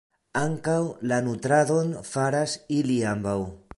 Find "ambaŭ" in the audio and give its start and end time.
3.13-3.37